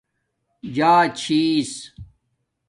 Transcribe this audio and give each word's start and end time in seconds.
جݳچھیس 0.75 1.71